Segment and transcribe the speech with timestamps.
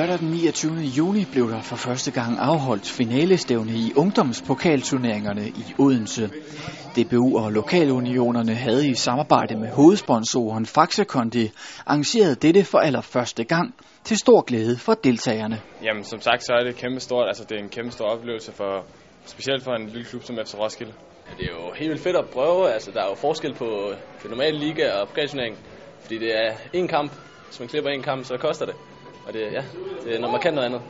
[0.00, 0.72] Lørdag den 29.
[0.76, 6.30] juni blev der for første gang afholdt finalestævne i ungdomspokalturneringerne i Odense.
[6.96, 11.50] DBU og lokalunionerne havde i samarbejde med hovedsponsoren Faxe Kondi
[11.86, 13.74] arrangeret dette for allerførste gang
[14.04, 15.60] til stor glæde for deltagerne.
[15.82, 18.52] Jamen som sagt så er det kæmpe stort, altså det er en kæmpe stor oplevelse
[18.52, 18.84] for
[19.26, 20.92] specielt for en lille klub som FC Roskilde.
[21.26, 23.92] Ja, det er jo helt vildt fedt at prøve, altså der er jo forskel på,
[24.22, 25.56] på normal liga og pokalturnering,
[26.00, 27.12] fordi det er en kamp,
[27.46, 28.74] hvis man klipper en kamp, så koster det.
[29.26, 29.62] Og det, ja,
[30.04, 30.82] det er noget markant noget andet.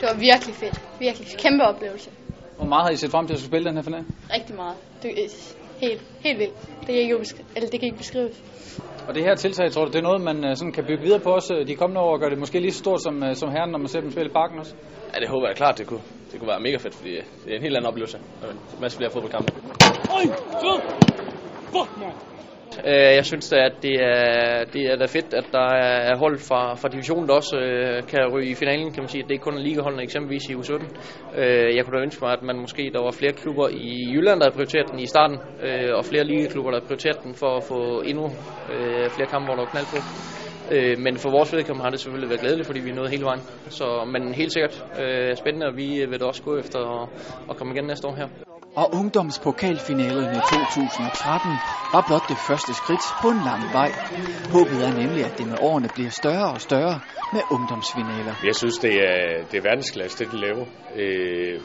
[0.00, 0.80] Det var virkelig fedt.
[1.00, 2.10] Virkelig kæmpe oplevelse.
[2.56, 4.04] Hvor meget har I set frem til at spille den her finale?
[4.34, 4.76] Rigtig meget.
[5.02, 5.28] Det er
[5.80, 6.60] helt, helt vildt.
[6.80, 7.16] Det kan ikke,
[7.56, 8.42] eller det kan ikke beskrives.
[9.08, 11.20] Og det her tiltag, tror du, det er noget, man øh, sådan kan bygge videre
[11.20, 13.34] på også øh, de kommende år, og gøre det måske lige så stort som, øh,
[13.34, 14.74] som herren, når man ser dem spille i parken også?
[15.14, 16.00] Ja, det håber jeg klart, det kunne,
[16.34, 17.10] det kunne være mega fedt, fordi
[17.44, 18.18] det er en helt anden oplevelse.
[18.76, 19.52] En masse flere fodboldkampe.
[22.86, 25.68] Øh, Jeg synes da, at det er, det er da fedt, at der
[26.10, 29.22] er hold fra, fra divisionen, der også øh, kan ryge i finalen, kan man sige.
[29.22, 30.84] Det er ikke kun ligaholdene, eksempelvis i U17.
[31.40, 34.40] Øh, jeg kunne da ønske mig, at man måske, der var flere klubber i Jylland,
[34.40, 37.50] der havde prioriteret den i starten, øh, og flere ligaklubber, der havde prioriteret den for
[37.56, 38.24] at få endnu
[38.72, 39.98] øh, flere kampe, hvor der var knald på.
[40.70, 43.24] Øh, men for vores vedkommende har det selvfølgelig været glædeligt, fordi vi er nået hele
[43.24, 43.40] vejen.
[43.68, 47.08] Så, men helt sikkert øh, spændende, og vi vil da også gå efter at,
[47.50, 48.28] at komme igen næste år her.
[48.76, 51.50] Og ungdomspokalfinalerne 2013
[51.92, 53.90] var blot det første skridt på en lang vej.
[54.54, 57.00] Håbet er nemlig, at det med årene bliver større og større
[57.32, 58.34] med ungdomsfinaler.
[58.44, 60.66] Jeg synes, det er, det er verdensklasse, det de laver.
[60.96, 61.60] Øh,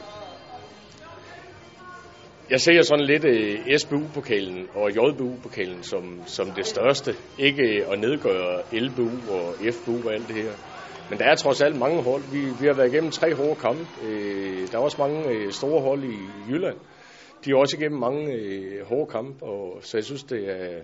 [2.50, 7.14] jeg ser sådan lidt øh, SBU-pokalen og JBU-pokalen som, som det største.
[7.38, 10.52] Ikke øh, at nedgøre LBU og FBU og alt det her.
[11.10, 12.22] Men der er trods alt mange hold.
[12.32, 13.86] Vi, vi har været igennem tre hårde kampe.
[14.06, 16.16] Øh, der er også mange øh, store hold i
[16.48, 16.76] Jylland.
[17.44, 18.26] De er også igennem mange
[18.84, 20.78] hårde kampe, og så jeg synes, det er,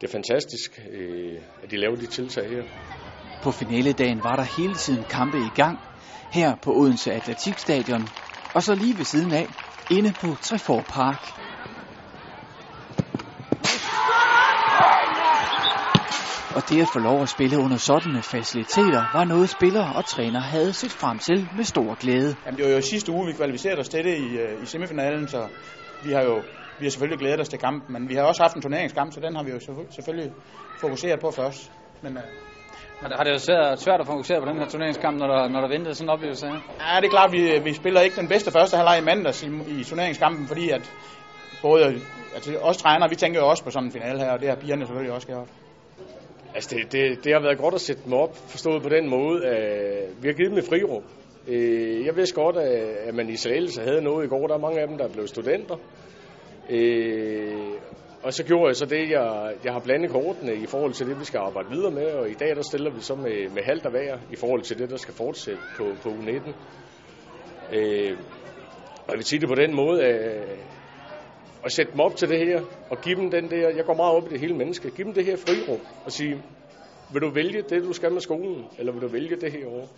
[0.00, 2.62] det er fantastisk, øh, at de laver de tiltag her.
[3.42, 5.78] På finaledagen var der hele tiden kampe i gang.
[6.32, 8.02] Her på Odense Atletikstadion,
[8.54, 9.46] og så lige ved siden af,
[9.90, 11.22] inde på Trefor Park.
[16.56, 20.40] Og det at få lov at spille under sådanne faciliteter, var noget spillere og træner
[20.40, 22.36] havde set frem til med stor glæde.
[22.46, 25.28] Jamen, det var jo sidste uge, vi kvalificerede os til det i, øh, i semifinalen,
[25.28, 25.48] så
[26.02, 26.44] vi har jo
[26.78, 29.20] vi har selvfølgelig glædet os til kampen, men vi har også haft en turneringskamp, så
[29.20, 29.60] den har vi jo
[29.90, 30.32] selvfølgelig
[30.80, 31.72] fokuseret på først.
[32.02, 32.22] Men, øh,
[33.02, 35.60] men har det jo svært, svært at fokusere på den her turneringskamp, når der, når
[35.60, 36.54] der ventede sådan en oplevelse her?
[36.54, 39.48] ja, det er klart, vi, vi spiller ikke den bedste første halvleg i mandags i,
[39.80, 40.94] i turneringskampen, fordi at
[41.62, 42.00] både
[42.34, 44.56] altså, os trænere, vi tænker jo også på sådan en finale her, og det har
[44.56, 45.48] pigerne selvfølgelig også gjort.
[46.54, 49.46] Altså det, det, det har været godt at sætte dem op, forstået på den måde,
[49.46, 51.02] at vi har givet dem et frirum.
[51.48, 54.46] Øh, Jeg vidste godt, at man i Slagelse havde noget i går.
[54.46, 55.76] Der er mange af dem, der er blevet studenter.
[56.70, 57.72] Øh,
[58.28, 61.20] og så gjorde jeg så det, jeg, jeg har blandet kortene i forhold til det,
[61.20, 62.06] vi skal arbejde videre med.
[62.06, 64.78] Og i dag, der stiller vi så med, med halvt og hver i forhold til
[64.78, 66.52] det, der skal fortsætte på, på U19.
[67.76, 68.18] Øh,
[69.06, 70.48] og jeg vil sige det på den måde, at,
[71.64, 74.16] at sætte dem op til det her, og give dem den der, jeg går meget
[74.16, 76.42] op i det hele menneske, give dem det her frirum, og sige,
[77.12, 79.88] vil du vælge det, du skal med skolen, eller vil du vælge det her år?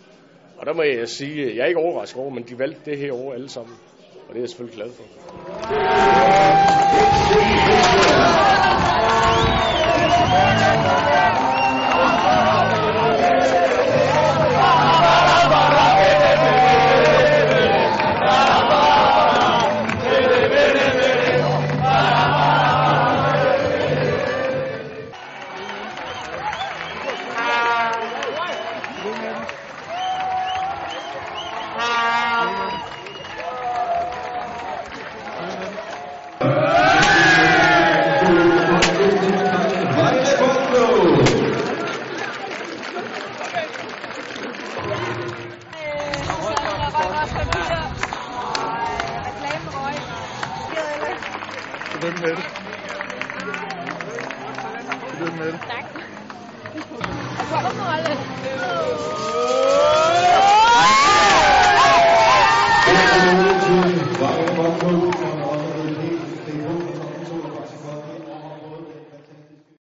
[0.57, 3.13] Og der må jeg sige, jeg er ikke overrasket over, men de valgte det her
[3.13, 3.75] år alle sammen.
[4.27, 5.03] Og det er jeg selvfølgelig glad for.
[47.27, 47.81] papir.
[49.25, 49.95] Reklamen røg.
[51.91, 52.45] Tillykke med det.
[55.11, 55.59] Tillykke med det.
[55.69, 55.85] Tak.
[57.39, 58.17] Jeg kommer på alle.